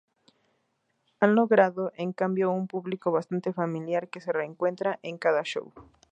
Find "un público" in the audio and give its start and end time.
2.49-3.11